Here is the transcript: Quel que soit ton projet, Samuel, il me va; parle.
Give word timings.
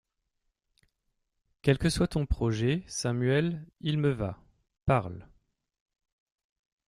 Quel 1.61 1.77
que 1.77 1.91
soit 1.91 2.07
ton 2.07 2.25
projet, 2.25 2.83
Samuel, 2.87 3.63
il 3.81 3.99
me 3.99 4.09
va; 4.09 4.39
parle. 4.87 5.27